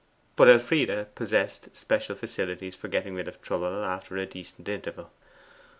But 0.35 0.49
Elfride 0.49 1.13
possessed 1.13 1.75
special 1.75 2.15
facilities 2.15 2.75
for 2.75 2.87
getting 2.87 3.13
rid 3.13 3.27
of 3.27 3.39
trouble 3.39 3.85
after 3.85 4.17
a 4.17 4.25
decent 4.25 4.67
interval. 4.67 5.11